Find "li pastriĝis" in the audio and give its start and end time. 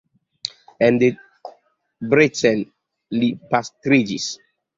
3.19-4.29